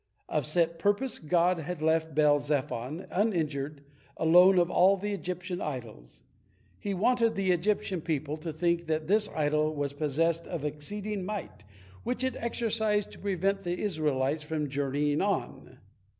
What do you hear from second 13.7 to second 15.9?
Israelites from journeying on.